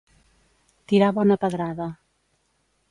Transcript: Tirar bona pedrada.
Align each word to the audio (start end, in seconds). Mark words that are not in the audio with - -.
Tirar 0.91 1.11
bona 1.19 1.39
pedrada. 1.45 1.91